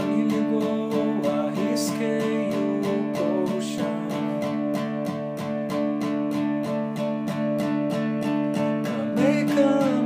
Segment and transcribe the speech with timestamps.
[0.00, 0.90] me ligou,
[1.30, 2.50] arrisquei
[2.82, 4.06] o colchão.
[8.84, 10.01] Camei, camei,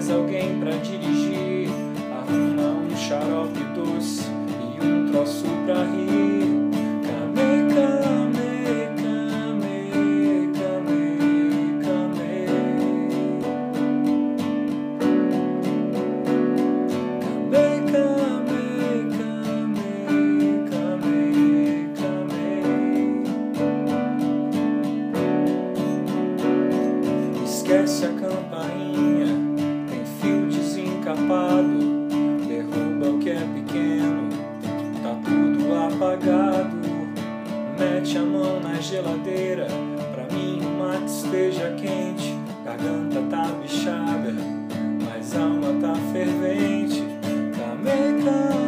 [0.00, 1.68] traz alguém pra dirigir.
[2.10, 6.48] Arruma um xarope doce e um troço pra rir.
[7.04, 9.92] Camei, camei, camei,
[10.56, 11.18] camei,
[11.82, 12.30] camei.
[17.50, 19.84] Camei, camei, camei,
[20.70, 22.64] camei, camei.
[27.44, 28.39] Esquece a campainha,
[38.90, 39.68] geladeira,
[40.12, 42.36] pra mim o mate esteja quente.
[42.64, 44.34] Garganta tá bichada,
[45.04, 47.04] mas alma tá fervente.
[47.56, 48.59] Camei, camei,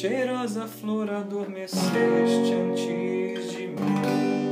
[0.00, 4.49] Cheirosa flor adormeceste antes de mim